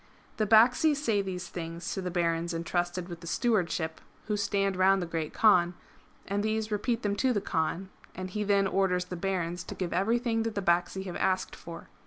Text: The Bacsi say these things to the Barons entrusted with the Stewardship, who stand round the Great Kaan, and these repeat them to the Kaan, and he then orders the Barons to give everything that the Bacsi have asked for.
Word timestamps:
The 0.37 0.47
Bacsi 0.47 0.95
say 0.95 1.21
these 1.21 1.47
things 1.49 1.93
to 1.93 2.01
the 2.01 2.09
Barons 2.09 2.55
entrusted 2.55 3.07
with 3.07 3.19
the 3.19 3.27
Stewardship, 3.27 4.01
who 4.25 4.35
stand 4.35 4.75
round 4.75 4.99
the 4.99 5.05
Great 5.05 5.31
Kaan, 5.31 5.75
and 6.27 6.41
these 6.41 6.71
repeat 6.71 7.03
them 7.03 7.15
to 7.17 7.31
the 7.31 7.39
Kaan, 7.39 7.89
and 8.15 8.31
he 8.31 8.43
then 8.43 8.65
orders 8.65 9.05
the 9.05 9.15
Barons 9.15 9.63
to 9.65 9.75
give 9.75 9.93
everything 9.93 10.41
that 10.41 10.55
the 10.55 10.61
Bacsi 10.63 11.03
have 11.05 11.17
asked 11.17 11.55
for. 11.55 11.89